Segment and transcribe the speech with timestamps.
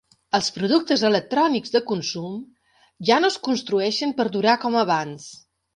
[0.35, 2.41] Els productes electrònics de consum
[3.11, 5.35] ja no es construeixen per durar com abans.